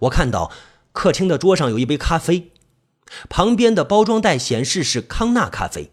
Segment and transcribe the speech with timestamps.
[0.00, 0.50] 我看到
[0.92, 2.52] 客厅的桌上有一杯咖啡，
[3.28, 5.90] 旁边的包装袋显示是康纳咖啡。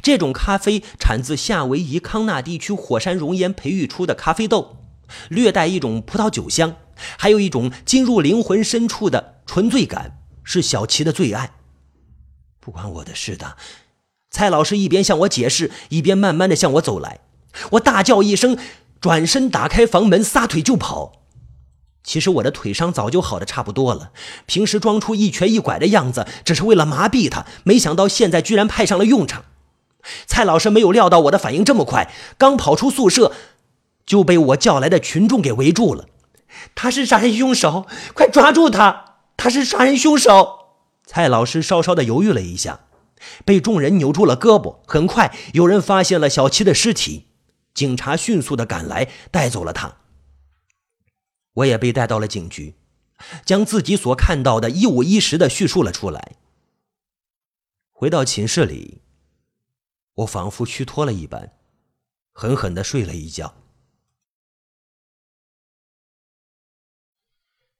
[0.00, 4.76] 这种咖啡产自夏威夷康纳地区火山熔岩培育出的咖啡豆，
[5.28, 6.76] 略带一种葡萄酒香，
[7.18, 11.54] 还有一种进入灵魂深处的纯粹感，是小琪的最爱。
[12.60, 13.56] 不关我的事的。
[14.30, 17.18] 蔡老师一边向我解释，一边慢慢的向我走来。
[17.72, 18.56] 我大叫一声，
[19.00, 21.21] 转身打开房门，撒腿就跑。
[22.04, 24.10] 其实我的腿伤早就好的差不多了，
[24.46, 27.46] 平时装出一瘸一拐的样子，只是为了麻痹他。
[27.64, 29.44] 没想到现在居然派上了用场。
[30.26, 33.32] 蔡老师没有料到我的反应这么快，刚跑出宿舍，
[34.04, 36.06] 就被我叫来的群众给围住了。
[36.74, 39.16] 他是杀人凶手，快抓住他！
[39.36, 40.58] 他是杀人凶手。
[41.06, 42.80] 蔡老师稍稍的犹豫了一下，
[43.44, 44.78] 被众人扭住了胳膊。
[44.86, 47.26] 很快，有人发现了小七的尸体，
[47.72, 49.94] 警察迅速的赶来，带走了他。
[51.54, 52.74] 我也被带到了警局，
[53.44, 56.36] 将自己所看到的一五一十的叙述了出来。
[57.90, 59.02] 回到寝室里，
[60.14, 61.52] 我仿佛虚脱了一般，
[62.32, 63.54] 狠狠的睡了一觉。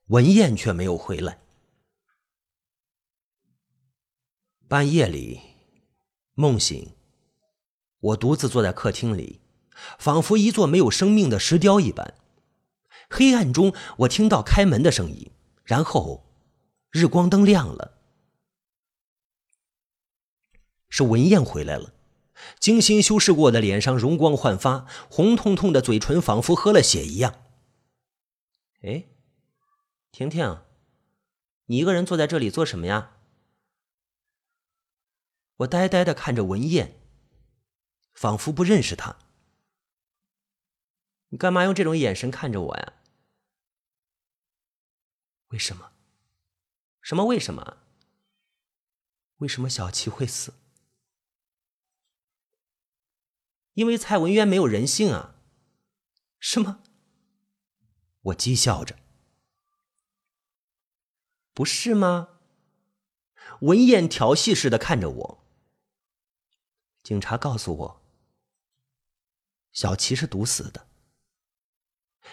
[0.06, 1.38] 文燕却没有回来。
[4.68, 5.40] 半夜里，
[6.34, 6.92] 梦醒，
[7.98, 9.40] 我独自坐在客厅里，
[9.98, 12.14] 仿佛一座没有生命的石雕一般。
[13.12, 15.30] 黑暗中，我听到开门的声音，
[15.64, 16.24] 然后
[16.90, 17.98] 日光灯亮了，
[20.88, 21.92] 是文燕回来了。
[22.58, 27.44] 精心修饰过的脸上容光焕发，红彤彤的嘴唇仿佛喝了血一样。
[28.80, 29.04] 哎，
[30.10, 30.62] 婷婷，
[31.66, 33.18] 你一个人坐在这里做什么呀？
[35.56, 36.98] 我呆呆的看着文燕，
[38.14, 39.18] 仿佛不认识她。
[41.28, 42.94] 你干嘛用这种眼神看着我呀？
[45.52, 45.92] 为什么？
[47.00, 47.78] 什么为什么？
[49.36, 50.54] 为什么小琪会死？
[53.74, 55.34] 因为蔡文渊没有人性啊！
[56.38, 56.82] 是吗？
[58.22, 58.98] 我讥笑着。
[61.54, 62.28] 不是吗？
[63.60, 65.44] 文燕调戏似的看着我。
[67.02, 68.02] 警察告诉我，
[69.72, 70.86] 小琪是毒死的。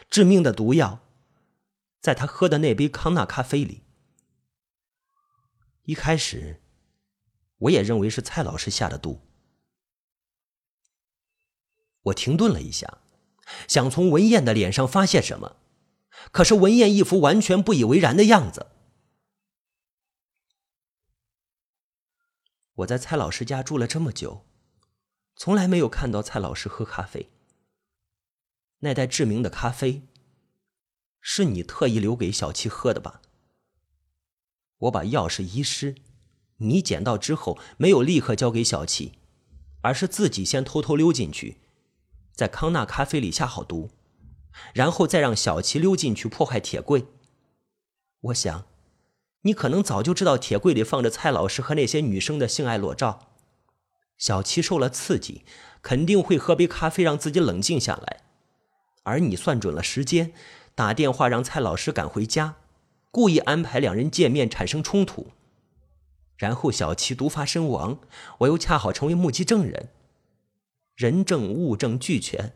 [0.09, 0.99] 致命的毒药，
[1.99, 3.83] 在他喝的那杯康纳咖啡里。
[5.83, 6.61] 一开始，
[7.57, 9.21] 我也认为是蔡老师下的毒。
[12.03, 12.99] 我停顿了一下，
[13.67, 15.57] 想从文燕的脸上发现什么，
[16.31, 18.67] 可是文燕一副完全不以为然的样子。
[22.75, 24.45] 我在蔡老师家住了这么久。
[25.35, 27.29] 从来没有看到蔡老师喝咖啡。
[28.79, 30.05] 那袋致命的咖啡，
[31.22, 33.22] 是你特意留给小七喝的吧？
[34.78, 35.96] 我把钥匙遗失，
[36.57, 39.13] 你捡到之后没有立刻交给小七，
[39.81, 41.57] 而是自己先偷偷溜进去，
[42.34, 43.90] 在康纳咖啡里下好毒，
[44.74, 47.07] 然后再让小七溜进去破坏铁柜。
[48.22, 48.66] 我想，
[49.41, 53.28] 你可能早就知道铁柜里放着蔡老师和那些女生的性爱裸照。
[54.18, 55.44] 小七受了刺激，
[55.81, 58.24] 肯定会喝杯咖啡让自己冷静下来，
[59.03, 60.34] 而你算准了时间，
[60.79, 62.56] 打电话让蔡老师赶回家，
[63.12, 65.34] 故意安排两人见面产生冲突，
[66.38, 68.00] 然后小七毒发身亡，
[68.38, 69.89] 我又恰好成为目击证人，
[70.95, 72.56] 人证物证俱全。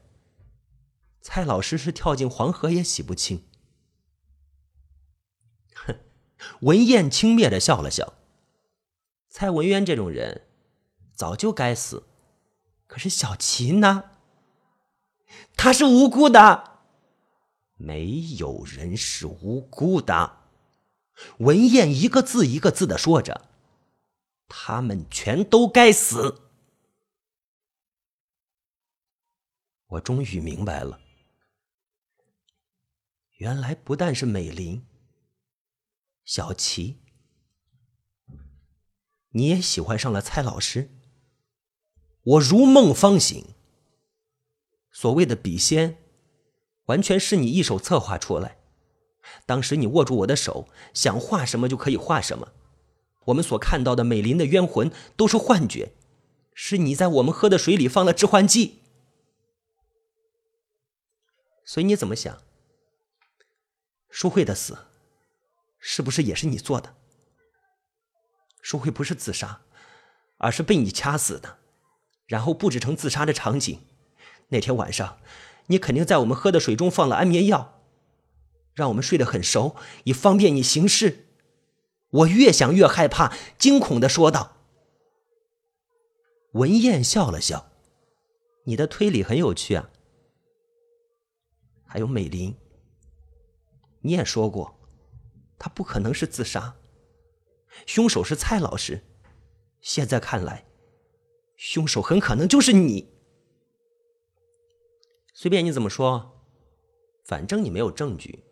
[1.20, 3.44] 蔡老师是跳进黄河也洗不清。
[5.76, 5.98] 哼，
[6.62, 8.14] 文燕轻蔑的笑了笑，
[9.28, 10.44] 蔡文渊这种人。
[11.14, 12.08] 早就该死，
[12.88, 14.06] 可是小琪呢？
[15.58, 16.73] 他是无辜的，
[17.84, 20.38] 没有人是无辜的。
[21.40, 23.50] 文燕一个字一个字的说着，
[24.48, 26.50] 他们全都该死。
[29.88, 31.02] 我终于明白了，
[33.34, 34.88] 原来不但是美玲、
[36.24, 37.02] 小琪，
[39.32, 40.90] 你也喜欢上了蔡老师。
[42.24, 43.54] 我如梦方醒。
[44.90, 46.03] 所谓的笔仙，
[46.86, 48.58] 完全是你一手策划出来。
[49.46, 52.50] 当时你握住我的手，想画什么就可以画什么。
[53.26, 55.94] 我们所看到的美林的冤魂都是幻觉，
[56.54, 58.82] 是你在我们喝的水里放了致幻剂。
[61.64, 62.42] 所以你怎么想？
[64.10, 64.78] 淑慧的死，
[65.80, 66.96] 是不是也是你做的？
[68.62, 69.62] 淑慧不是自杀，
[70.38, 71.60] 而是被你掐死的。
[72.26, 73.82] 然后布置成自杀的场景。
[74.50, 75.18] 那天晚上，
[75.68, 77.82] 你肯定在我们喝的水中放了安眠药。
[78.74, 81.28] 让我们睡得很熟，以方便你行事。”
[82.10, 84.58] 我越想越害怕，惊恐的说道。
[86.52, 87.72] 文燕笑了笑
[88.66, 89.90] ：“你的推理很有趣啊。”
[91.86, 92.56] 还有美林，
[94.02, 94.76] 你也说过，
[95.58, 96.76] 他不可能是自杀，
[97.86, 99.04] 凶手是蔡老师。
[99.82, 100.66] 现在看来，
[101.56, 103.13] 凶手很可能就是你。
[105.34, 106.40] 随便你怎么说，
[107.26, 108.44] 反正你没有证据。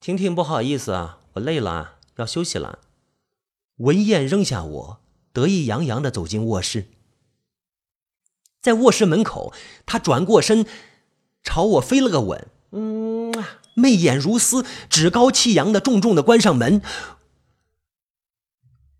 [0.00, 1.20] 婷婷，不好意思啊。
[1.34, 2.80] 我累了，要休息了。
[3.76, 5.00] 文燕扔下我，
[5.32, 6.88] 得意洋洋的走进卧室。
[8.60, 9.54] 在卧室门口，
[9.86, 10.66] 她转过身，
[11.42, 13.32] 朝我飞了个吻，嗯，
[13.74, 16.82] 媚眼如丝，趾高气扬的重重的关上门。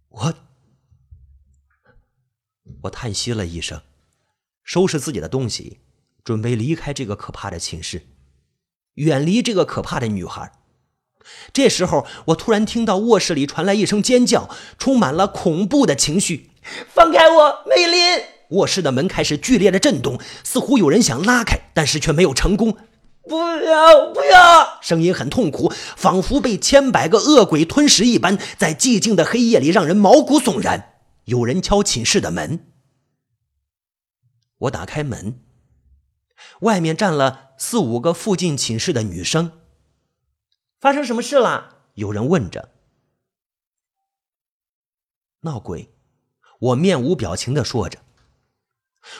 [0.09, 0.35] 我，
[2.85, 3.83] 我叹息了一声，
[4.65, 5.81] 收拾自己的东西，
[6.25, 8.07] 准备离开这个可怕的寝室，
[8.95, 10.53] 远离这个可怕的女孩。
[11.53, 16.51] 这时候，我突然听到卧室里传来一声尖叫，充满了恐怖的情绪。
[16.89, 18.23] 放开我，美林！
[18.51, 22.77] 卧室的门开始剧烈的震动，似乎有人想拉开，但是却没有成功。
[23.23, 24.81] 不要，不要！
[24.83, 30.97] 声音很痛苦，仿佛被千百个恶鬼吞噬一般，在寂静的黑夜里让人毛骨悚然。
[31.27, 32.67] 有人敲寝室的门，
[34.59, 35.39] 我打开门，
[36.63, 39.53] 外面站了四五个附近寝室的女生。
[40.81, 41.79] 发生什么事了？
[41.95, 42.71] 有人问着。
[45.41, 45.93] 闹鬼，
[46.61, 48.01] 我面无表情的说着。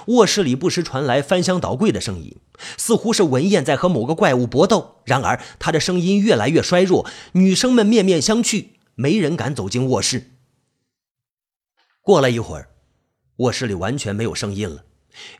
[0.07, 2.39] 卧室里不时传来翻箱倒柜的声音，
[2.79, 5.03] 似乎是文燕在和某个怪物搏斗。
[5.05, 10.31] 然而，她的声音越来越衰弱，女生们面面相觑，没人敢走进卧室。
[12.01, 12.71] 过了一会儿，
[13.39, 14.85] 卧室里完全没有声音了。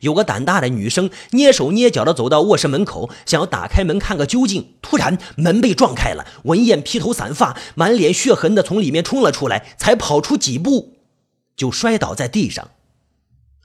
[0.01, 4.75] 有个胆大的女生蹑手蹑脚地走到卧室门口，想要打开门看个究竟。
[4.81, 10.97] 突然，门被撞开了，文燕披头散发、满脸血痕地从里面冲了出来，才跑出几步，
[11.55, 12.69] 就摔倒在地上。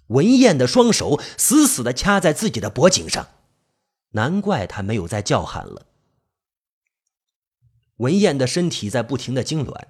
[0.09, 3.29] 文燕的双手死死地掐在自己的脖颈上，
[4.13, 5.87] 难怪她没有再叫喊了。
[7.99, 9.83] 文燕的身体在不停地痉挛，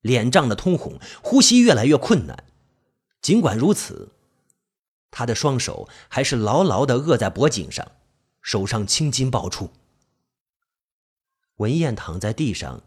[0.00, 2.44] 脸涨得通红，呼吸越来越困难。
[3.20, 4.12] 尽管如此。
[5.12, 7.86] 他的双手还是牢牢的握在脖颈上，
[8.40, 9.70] 手上青筋爆出。
[11.56, 12.82] 文燕躺在地上，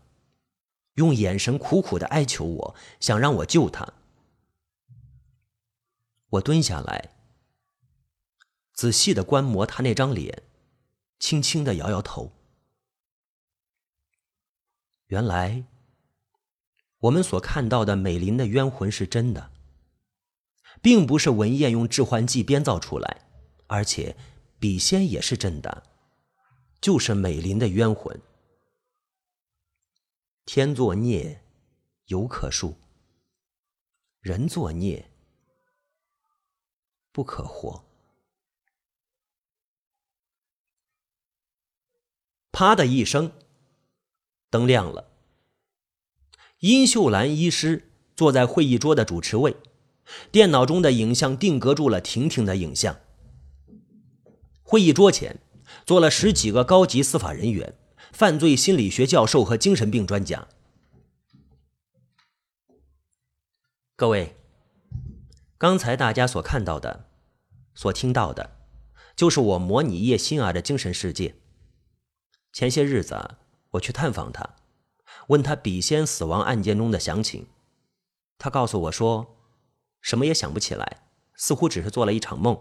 [0.95, 3.93] 用眼神苦苦的哀求我，想让我救她。
[6.31, 7.11] 我蹲下来，
[8.73, 10.43] 仔细的观摩她那张脸，
[11.19, 12.33] 轻轻的摇摇头。
[15.07, 15.63] 原来，
[16.97, 19.51] 我们所看到的美林的冤魂是真的。
[20.81, 23.27] 并不是文燕用致幻剂编造出来，
[23.67, 24.15] 而且
[24.59, 25.83] 笔仙也是真的，
[26.79, 28.21] 就是美林的冤魂。
[30.45, 31.41] 天作孽，
[32.05, 32.75] 犹可恕；
[34.21, 35.09] 人作孽，
[37.11, 37.83] 不可活。
[42.51, 43.31] 啪的一声，
[44.49, 45.11] 灯亮了。
[46.59, 49.57] 殷秀兰医师坐在会议桌的主持位。
[50.31, 52.99] 电脑中的影像定格住了婷婷的影像。
[54.63, 55.39] 会议桌前
[55.85, 57.75] 坐了十几个高级司法人员、
[58.11, 60.47] 犯罪心理学教授和精神病专家。
[63.95, 64.35] 各位，
[65.57, 67.05] 刚才大家所看到的、
[67.73, 68.57] 所听到的，
[69.15, 71.35] 就是我模拟叶心儿的精神世界。
[72.51, 73.35] 前些日子
[73.71, 74.55] 我去探访他，
[75.27, 77.47] 问他笔仙死亡案件中的详情，
[78.37, 79.34] 他告诉我说。
[80.05, 81.01] 什么也想不起来，
[81.33, 82.55] 似乎只是做了一场梦，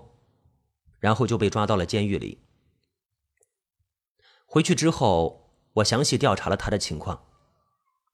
[0.99, 2.39] 然后就被抓到了监狱里。
[4.47, 7.27] 回去之后，我详细调查了他的情况。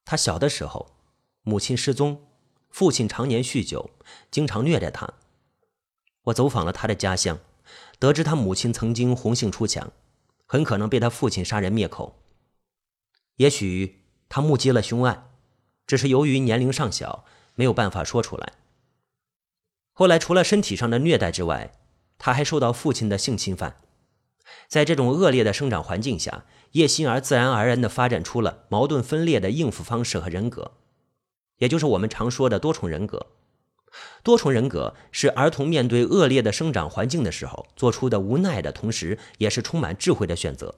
[0.05, 0.97] 他小的时候，
[1.43, 2.27] 母亲失踪，
[2.71, 3.91] 父亲常年酗酒，
[4.33, 5.09] 经常虐待他。
[6.23, 7.39] 我走访了他的家乡，
[8.01, 9.93] 得知他母亲曾经红杏出墙，
[10.45, 12.21] 很可能被他父亲杀人灭口。
[13.37, 15.31] 也许他目击了凶案，
[15.87, 18.55] 只是由于年龄尚小，没有办法说出来。
[20.01, 21.75] 后来，除了身体上的虐待之外，
[22.17, 23.77] 他还受到父亲的性侵犯。
[24.67, 30.71] 在这种恶劣的生长环境下，叶欣儿自然而然地发展出了矛盾分裂的应付方式和人格，
[31.59, 33.27] 也就是我们常说的多重人格。
[34.23, 40.77] 多重人格是儿童面对恶劣的生长环境的时候做出的无奈的同时，也是充满智慧的选择。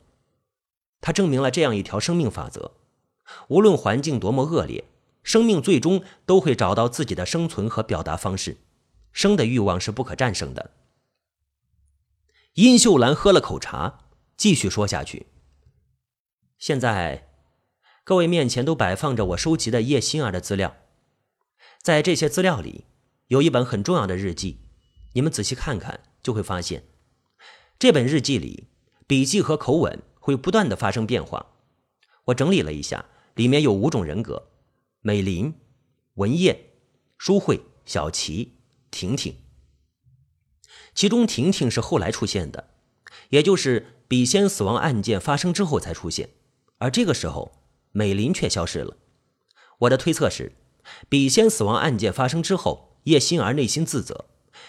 [1.00, 2.72] 他证明了这样一条生命法则：
[3.46, 4.82] 无论环境多么恶劣，
[5.22, 8.56] 生命最终都会找到自己的生存和表达方式。
[9.12, 10.70] 生的欲望是不可战胜的。
[12.54, 15.26] 殷秀兰喝了口茶，继续说下去。
[16.58, 17.28] 现在，
[18.04, 20.76] 各位面前都摆放着我收集的叶欣儿的资料，
[21.82, 22.84] 在这些资料里，
[23.28, 24.60] 有一本很重要的日记，
[25.14, 26.84] 你们仔细看看就会发现，
[27.78, 28.68] 这本日记里
[29.06, 31.46] 笔记和口吻会不断的发生变化。
[32.26, 34.50] 我整理了一下，里面有五种人格：
[35.00, 35.54] 美林、
[36.14, 36.56] 文艳、
[37.18, 38.61] 淑慧、小琪、
[38.92, 39.34] 婷婷。
[40.94, 42.68] 其中，婷婷是后来出现的，
[43.30, 46.28] 也就是笔仙死亡案件发生之后才出现。
[46.78, 47.52] 而这个时候，
[47.92, 48.96] 美林却消失了。
[49.78, 50.52] 我的推测是，
[51.08, 54.26] 笔仙死亡案件发生之后，叶欣儿内心自责，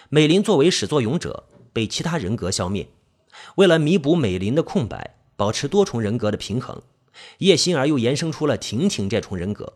[0.09, 2.87] 美林作为始作俑者被其他人格消灭。
[3.55, 6.81] 为了弥补美林的空白，保持多重人格的平衡，
[7.39, 9.73] 叶欣儿又延伸出了婷婷这重人格。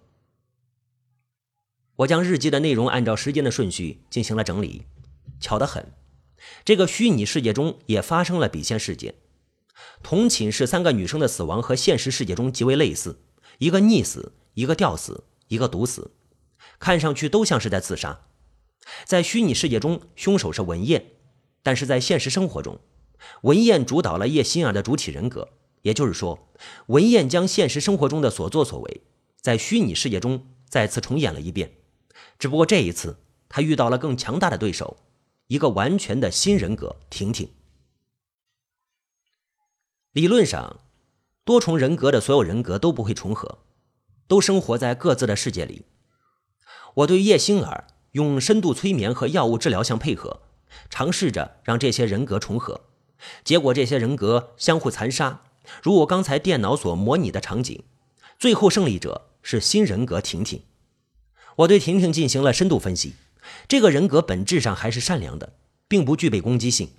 [1.98, 4.84] 我将日记的内容按照时间的顺序进行了整理，
[5.40, 5.94] 巧得很，
[6.64, 9.16] 这个虚拟世界中也发生了笔仙事件。
[10.04, 13.20] 同寝室三个女生的死亡和现实世界中极为类似，
[13.58, 16.12] 一个溺死，一个吊死，一个毒死，
[16.78, 18.22] 看上去都像是在自杀。
[19.04, 21.14] 在虚拟世界中，凶手是文燕，
[21.64, 22.80] 但是在现实生活中，
[23.42, 25.50] 文燕主导了叶心儿的主体人格，
[25.82, 26.48] 也就是说，
[26.88, 29.02] 文燕将现实生活中的所作所为，
[29.42, 31.72] 在虚拟世界中再次重演了一遍。
[32.40, 33.18] 只不过这一次，
[33.50, 34.98] 他遇到了更强大的对手，
[35.48, 37.50] 一个完全的新人格婷婷。
[40.12, 40.80] 理论上，
[41.44, 43.60] 多重人格的所有人格都不会重合，
[44.28, 45.86] 都生活在各自的世界里。
[46.96, 50.42] 我对叶星儿用深度催眠和药物治疗相配合，
[50.90, 52.82] 尝试着让这些人格重合。
[53.44, 55.44] 结果，这些人格相互残杀，
[55.82, 57.84] 如我刚才电脑所模拟的场景。
[58.40, 60.62] 最后胜利者是新人格婷婷。
[61.58, 63.14] 我对婷婷进行了深度分析，
[63.68, 65.54] 这个人格本质上还是善良的，
[65.88, 66.90] 并不具备攻击性。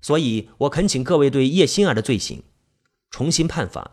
[0.00, 2.42] 所以我恳请各位对叶心儿的罪行。
[3.10, 3.92] 重新判罚，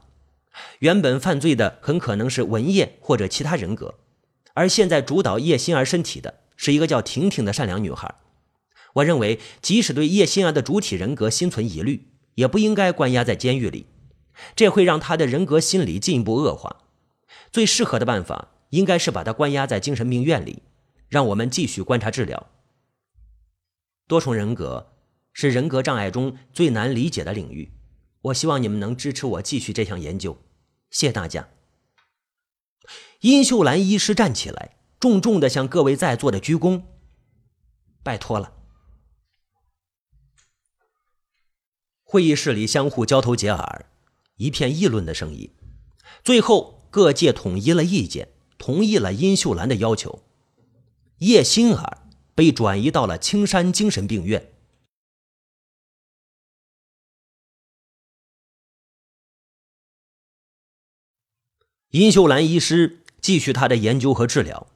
[0.80, 3.96] 原本犯罪的很可能是文燕或者其他人格，
[4.54, 8.14] 而现在主导叶心儿身体的是一个叫婷婷的善良女孩。
[8.94, 13.86] 我认为，即使对叶心儿的主体人格心存疑虑，也不应该关押在监狱里，
[14.56, 16.78] 这会让她的人格心理进一步恶化。
[17.52, 20.64] 最适合的办法应该是把他关押在精神病院里，
[21.08, 22.50] 让我们继续观察治疗。
[24.08, 24.94] 多重人格
[25.32, 27.72] 是人格障碍中最难理解的领域。
[28.24, 30.38] 我希望你们能支持我继续这项研究，
[30.90, 31.50] 谢谢大家。
[33.22, 36.84] 殷秀兰医师站起来，重重的向各位在座的鞠躬，
[38.04, 38.54] 拜托了。
[42.04, 43.86] 会议室里相互交头接耳，
[44.36, 45.50] 一片议论的声音。
[46.24, 48.28] 最后，各界统一了意见，
[48.62, 50.22] 同意了殷秀兰的要求，
[51.18, 54.54] 叶星儿被转移到了青山精神病院。
[61.90, 64.68] 殷秀兰医师继续他的研究和治疗，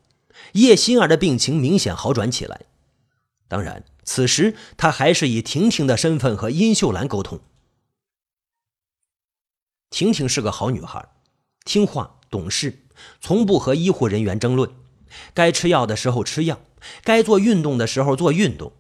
[0.54, 2.66] 叶心儿的病情明显好转起来。
[3.48, 7.40] 当然，此时他还是以婷婷的身份和殷秀兰沟通。
[9.92, 11.08] 婷婷是个好女孩，
[11.64, 12.85] 听话懂事，
[13.20, 14.70] 从不和医护人员争论，
[15.34, 16.60] 该吃药的时候吃药，
[17.04, 18.74] 该做运动的时候做运动，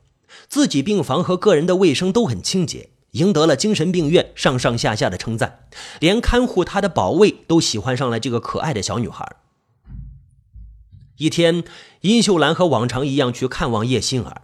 [0.47, 2.89] 自己病房和个人的卫生都很清洁。
[3.11, 5.67] 赢得了精神病院上上下下的称赞，
[6.01, 9.37] 连看护他的保卫都喜欢上了这个可爱的小女孩。
[11.15, 11.63] 一天，
[12.01, 14.41] 殷秀兰和往常一样去看望叶心儿，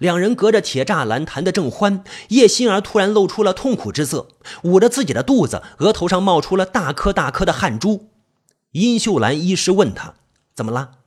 [0.00, 4.26] 两人隔着铁栅栏谈得正欢，叶心儿突然露出了痛苦之色，
[4.64, 8.10] 捂着自己的肚子，额头上冒出了大颗大颗的汗珠。
[8.74, 10.14] 殷秀兰医师问他
[10.52, 10.98] 怎么了，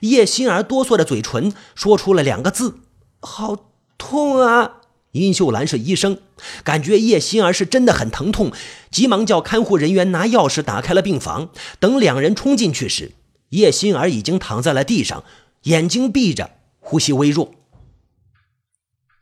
[0.00, 2.78] 叶心儿哆嗦着嘴唇，说出了两个字
[3.20, 4.80] ：“好痛啊。”
[5.12, 6.16] 殷秀兰是医生，
[6.64, 8.50] 感觉叶心儿是真的很疼痛，
[8.90, 11.50] 急忙叫看护人员拿钥匙打开了病房。
[11.78, 13.12] 等两人冲进去时，
[13.50, 15.24] 叶心儿已经躺在了地上，
[15.64, 17.52] 眼睛闭着，呼吸微弱。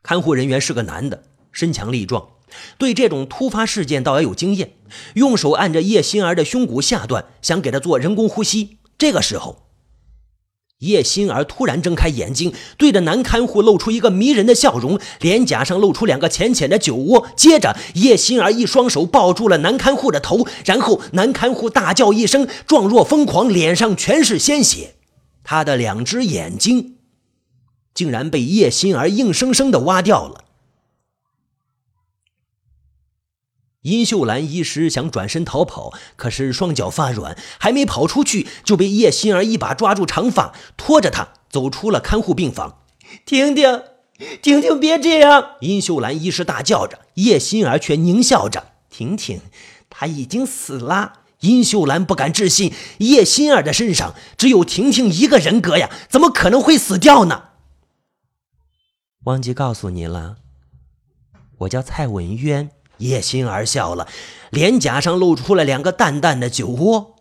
[0.05, 2.29] 看护人员是个男的，身强力壮，
[2.79, 4.75] 对这种突发事件倒也有经验，
[5.15, 8.79] 用手按着叶心儿的胸骨下段，想给她做人工呼吸。
[8.99, 9.67] 这个时候。
[10.81, 17.29] 叶心儿突然睁开眼睛，对着男看护露出一个迷人的笑容，脸颊上露出两个浅浅的酒窝。
[17.37, 24.95] 接着，叶心儿一双手抱住了男看护的头，然后男看护大叫一声，状若疯狂，脸上全是鲜血。
[25.45, 26.97] 他的两只眼睛
[27.93, 30.45] 竟然被叶心儿硬生生的挖掉了。
[33.83, 42.83] 殷秀兰医师想转身逃跑，可是双脚发软，还没跑出去，就被叶心儿一把抓住长发，拖着她走出了看护病房。
[43.25, 43.83] 婷婷，
[44.43, 45.53] 婷婷，别这样！
[45.61, 49.41] 殷秀兰医师大叫着，叶心儿却狞笑着：“婷婷，
[49.89, 51.21] 她已经死了。
[51.41, 57.45] 殷秀兰不敢置信，叶心儿的身上只有婷婷一个人格呀，怎么可能会死掉呢？
[59.25, 60.37] 忘记告诉你了，
[61.61, 62.71] 我叫蔡文渊。
[63.01, 64.09] 叶心儿笑了，
[64.51, 67.17] 脸颊上露出了两个淡淡的酒窝。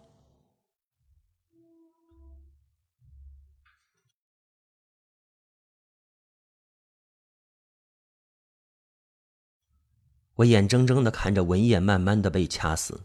[10.36, 13.02] 我眼睁睁的看着文燕慢慢的被掐死。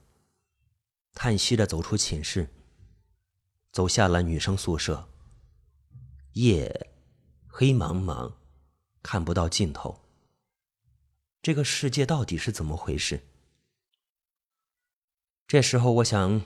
[1.14, 2.48] 叹息着走出寝室，
[3.72, 5.08] 走下了女生宿舍。
[6.32, 6.90] 夜
[7.46, 8.32] 黑茫茫，
[9.02, 10.03] 看不到尽头。
[11.44, 13.20] 这个世界到底是怎么回事？
[15.46, 16.40] 这时候，我想，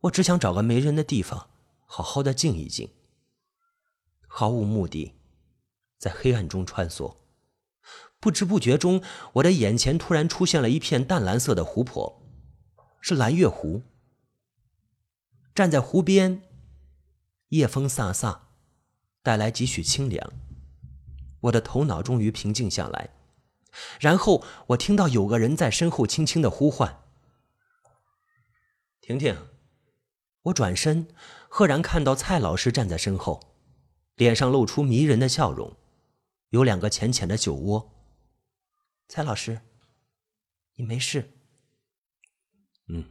[0.00, 1.48] 我只想找个没人的地方，
[1.86, 2.90] 好好的静一静。
[4.26, 5.14] 毫无目的，
[5.96, 7.18] 在黑暗中穿梭。
[8.18, 9.00] 不知不觉中，
[9.34, 12.20] 我的眼前突然出现了一片淡蓝色的湖泊，
[13.00, 13.82] 是蓝月湖。
[15.54, 16.42] 站在湖边，
[17.50, 18.40] 夜风飒飒，
[19.22, 20.32] 带来几许清凉。
[21.42, 23.10] 我的头脑终于平静下来，
[24.02, 27.04] 然后我听到有个人在身后轻轻的呼唤
[29.00, 29.48] ：“婷婷。”
[30.46, 31.06] 我转身，
[31.48, 33.54] 赫然看到蔡老师站在身后，
[34.16, 35.76] 脸上露出迷人的笑容，
[36.48, 37.92] 有两个浅浅的酒窝。
[39.06, 39.60] 蔡老师，
[40.74, 41.30] 你没事？
[42.88, 43.04] 嗯。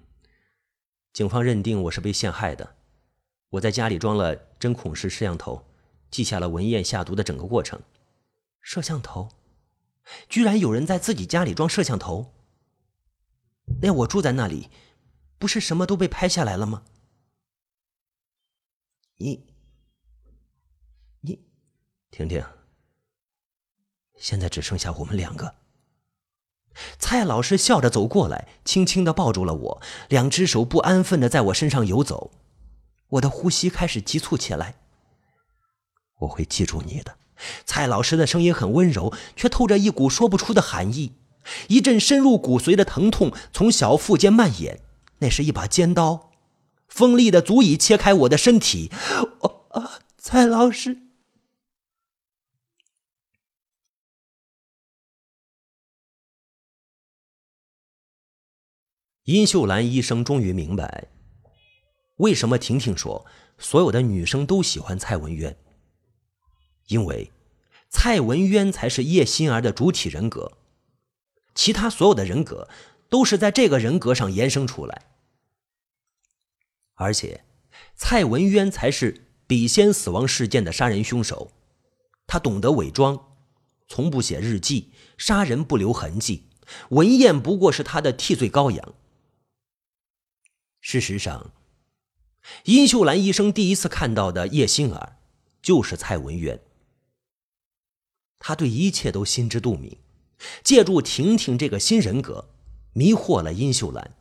[1.13, 2.75] 警方认定我是被陷害的，
[3.51, 5.65] 我在家里装了针孔式摄像头，
[6.09, 7.81] 记下了文燕下毒的整个过程。
[8.59, 9.29] 摄像头，
[10.29, 12.33] 居然有人在自己家里装摄像头？
[13.81, 14.69] 那我住在那里，
[15.37, 16.83] 不是什么都被拍下来了吗？
[19.17, 19.45] 你，
[21.21, 21.39] 你，
[22.09, 22.43] 婷婷，
[24.17, 25.55] 现在只剩下我们两个。
[26.97, 32.31] 蔡老师笑着走过来，轻轻的抱住了我，两只手不安分的在我身上游走，
[33.09, 34.75] 我的呼吸开始急促起来。
[36.19, 37.17] 我会记住你的。
[37.65, 41.13] 蔡老师的声音很温柔，却透着一股说不出的寒意。
[41.67, 44.79] 一阵深入骨髓的疼痛从小腹间蔓延，
[45.19, 46.31] 那是一把尖刀，
[46.87, 48.91] 锋利的足以切开我的身体。
[49.39, 50.97] 哦啊，蔡老师。
[59.23, 61.07] 殷秀兰医生终于明白，
[62.17, 63.25] 为什么婷婷说
[63.57, 65.55] 所有的女生都喜欢蔡文渊。
[66.91, 67.31] 因为
[67.89, 70.51] 蔡文渊才是叶心儿的主体人格，
[71.55, 72.67] 其他所有的人格
[73.09, 75.07] 都是在这个人格上延伸出来。
[76.95, 77.45] 而且，
[77.95, 81.51] 蔡文渊才是笔仙死亡事件的杀人凶手，
[82.27, 83.37] 他懂得伪装，
[83.87, 86.49] 从不写日记，杀人不留痕迹。
[86.89, 88.93] 文燕不过是他的替罪羔羊。
[90.81, 91.53] 事实上，
[92.65, 95.17] 殷秀兰医生第一次看到的叶心儿，
[95.61, 96.59] 就是蔡文渊。
[98.43, 99.97] 他对一切都心知肚明，
[100.63, 102.49] 借助婷婷这个新人格，
[102.93, 104.15] 迷惑了殷秀兰，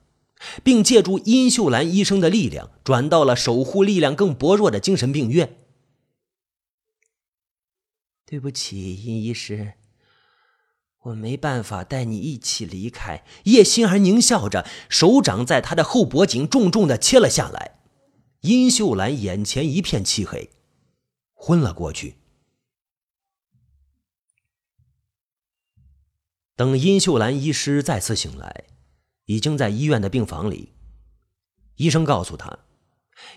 [0.62, 5.56] 并借助殷秀兰医生的力量，转到了守护力量更薄弱的精神病院。
[8.26, 9.72] 对不起，殷医师。
[11.04, 13.24] 我没办法带你一起离开。
[13.44, 17.80] 叶心儿狞笑着，手掌在他的后脖颈重重的切了下来。
[18.42, 20.50] 殷秀兰眼前一片漆黑，
[21.32, 22.19] 昏了过去。
[26.60, 28.64] 等殷秀兰医师再次醒来，
[29.24, 30.74] 已经在医院的病房里。
[31.76, 32.58] 医生告诉他，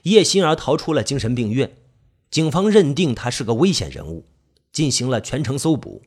[0.01, 1.77] 叶心儿逃出了精神病院，
[2.29, 4.25] 警方认定他是个危险人物，
[4.73, 6.03] 进行了全程搜捕。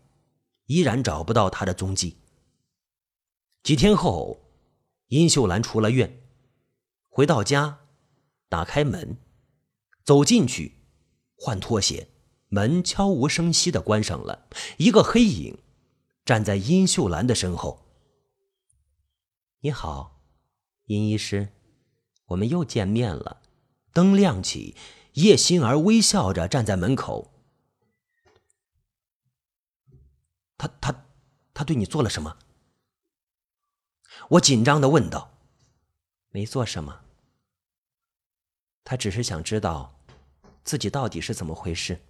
[0.66, 2.18] 依然找不到他的踪迹。
[3.62, 4.42] 几天后，
[5.06, 6.20] 殷秀兰出了院，
[7.08, 7.78] 回到家，
[8.50, 9.16] 打开门，
[10.04, 10.82] 走进去，
[11.34, 12.08] 换拖鞋，
[12.50, 14.46] 门悄无声息的关上了。
[14.76, 15.56] 一个黑影
[16.26, 17.86] 站在殷秀兰的身后。
[19.60, 20.20] 你好，
[20.86, 21.52] 殷医师，
[22.26, 23.42] 我们又见面了。
[23.92, 24.74] 灯亮起，
[25.12, 27.32] 叶心儿微笑着站在门口。
[30.58, 31.06] 他他
[31.54, 32.36] 他对你做了什么？
[34.30, 35.32] 我紧张的问道。
[36.30, 37.02] 没做什么，
[38.84, 40.00] 他只是想知道
[40.64, 42.02] 自己到底是怎么回事。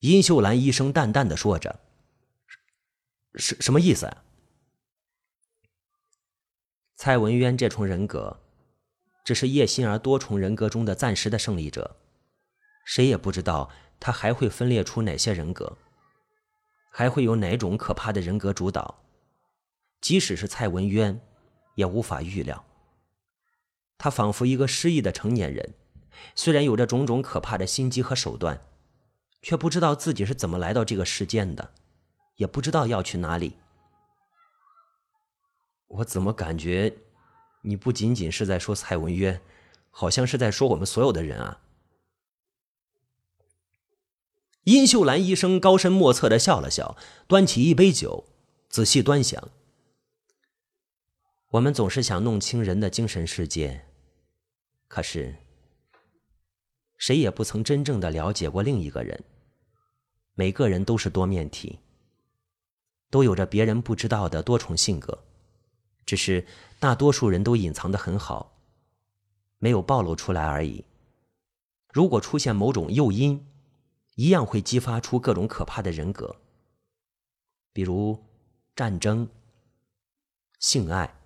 [0.00, 1.80] 殷秀兰医生淡淡的说着
[3.34, 4.24] ：“什什么意思啊？”
[6.96, 8.40] 蔡文渊这重人格，
[9.24, 11.96] 只是叶心儿多重人格中的暂时的胜利者，
[12.84, 15.78] 谁也不知道他还会分裂出哪些人格。
[16.90, 19.04] 还会有哪种可怕的人格主导？
[20.00, 21.20] 即使是蔡文渊，
[21.76, 22.64] 也无法预料。
[23.96, 25.74] 他仿佛一个失忆的成年人，
[26.34, 28.66] 虽然有着种种可怕的心机和手段，
[29.42, 31.72] 却不知道自己是怎么来到这个世间的，
[32.38, 33.58] 也不知道要去哪里。
[35.88, 36.96] 我怎么感觉，
[37.62, 39.40] 你不仅仅是在说蔡文渊，
[39.90, 41.60] 好像是在说我们所有的人啊？
[44.64, 46.96] 殷秀兰医生高深莫测的笑了笑，
[47.26, 48.24] 端起一杯酒，
[48.68, 49.50] 仔细端详。
[51.52, 53.86] 我们总是想弄清人的精神世界，
[54.86, 55.36] 可是
[56.98, 59.24] 谁也不曾真正的了解过另一个人。
[60.34, 61.80] 每个人都是多面体，
[63.10, 65.24] 都有着别人不知道的多重性格，
[66.04, 66.46] 只是
[66.78, 68.58] 大多数人都隐藏的很好，
[69.58, 70.84] 没有暴露出来而已。
[71.92, 73.46] 如果出现某种诱因，
[74.14, 76.36] 一样会激发出各种可怕的人格，
[77.72, 78.22] 比如
[78.76, 79.28] 战争、
[80.58, 81.18] 性爱、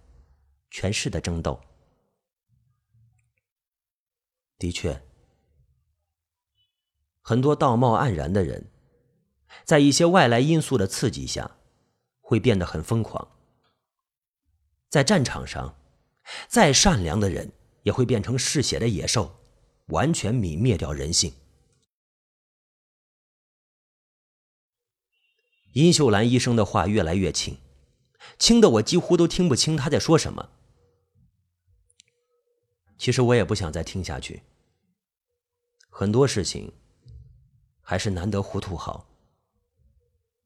[0.70, 1.60] 权势的争斗。
[4.56, 5.02] 的确，
[7.20, 8.70] 很多道貌岸然的人，
[9.64, 11.56] 在一些外来因素的刺激下，
[12.32, 13.28] 会变得很疯狂。
[14.88, 15.76] 在战场上，
[16.48, 19.38] 再善良的人也会变成嗜血的野兽，
[19.88, 21.34] 完全泯灭掉人性。
[25.74, 27.58] 殷秀兰医生的话越来越轻，
[28.38, 30.48] 轻的我几乎都听不清他在说什么。
[32.96, 34.42] 其实我也不想再听下去。
[35.90, 36.72] 很多事情
[37.82, 39.06] 还是难得糊涂好，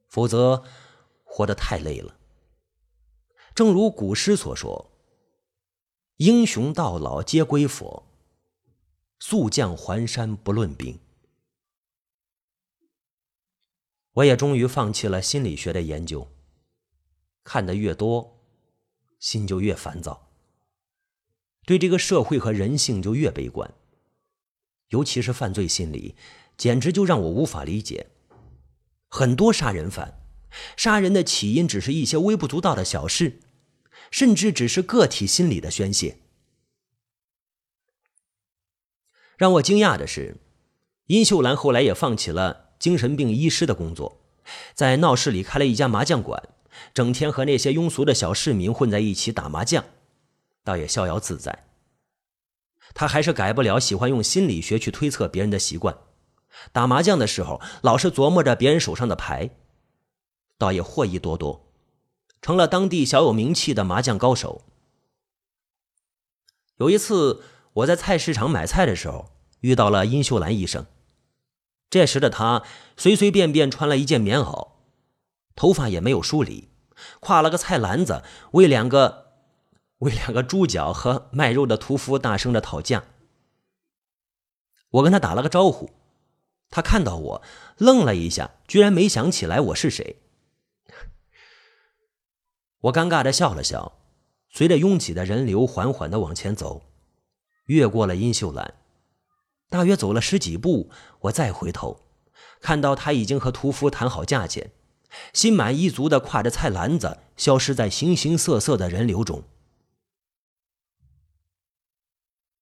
[0.08, 0.64] 否则
[1.36, 2.16] 活得太累了。
[3.54, 4.90] 正如古诗所说
[6.16, 8.06] ：“英雄到老皆归佛，
[9.18, 10.98] 速将还山不论兵。”
[14.12, 16.26] 我也终于放弃了心理学的研究。
[17.44, 18.40] 看得越多，
[19.18, 20.30] 心就越烦躁，
[21.66, 23.74] 对这个社会和人性就越悲观。
[24.88, 26.16] 尤其是犯罪心理，
[26.56, 28.06] 简直就让我无法理解。
[29.08, 30.25] 很多杀人犯，
[30.76, 33.40] 杀人的起因只是一些微不足道的小事，
[34.10, 36.18] 甚至只是个体心理的宣泄。
[39.36, 40.36] 让我惊讶的是，
[41.06, 42.64] 殷秀兰后来也放弃了。
[42.78, 44.20] 精神病医师的工作，
[44.74, 46.50] 在闹市里开了一家麻将馆，
[46.92, 49.82] 整天和那些庸俗的小市民混在一起打麻将，
[50.62, 51.68] 倒也逍遥自在。
[52.92, 55.96] 他还是改不了喜欢用心理学去推测别人的习惯，
[56.70, 59.48] 打麻将的时候老是琢磨着别人手上的牌，
[60.58, 61.72] 倒也获益多多，
[62.40, 64.62] 成了当地小有名气的麻将高手。
[66.76, 67.42] 有一次
[67.74, 70.86] 我在菜市场买菜的时候，遇到了殷秀兰医生。
[71.88, 72.62] 这时的他
[72.96, 74.72] 随随便便穿了一件棉袄，
[75.54, 76.68] 头发也没有梳理，
[77.20, 79.32] 挎了个菜篮子，为两个
[79.98, 83.04] 为两个猪脚和卖肉的屠夫大声的讨价。
[84.90, 85.90] 我跟他打了个招呼，
[86.70, 87.42] 他看到我
[87.78, 90.22] 愣了一下，居然没想起来我是谁。
[92.82, 93.98] 我尴尬的笑了笑，
[94.50, 96.82] 随着拥挤的人流缓缓的往前走，
[97.66, 98.74] 越过了殷秀兰。
[99.68, 102.02] 大约走了十几步，我再回头，
[102.60, 104.70] 看到他已经和屠夫谈好价钱，
[105.32, 109.42] 心满意足地挎着菜篮子，消失在形形色色的人流中。